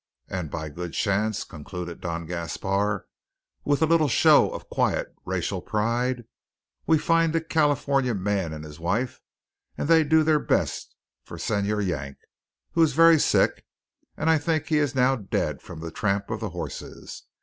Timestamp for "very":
12.93-13.17